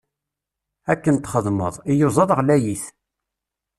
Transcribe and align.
Akken 0.91 1.15
txedmeḍ, 1.17 1.75
iyuzaḍ 1.91 2.29
ɣlayit. 2.39 2.83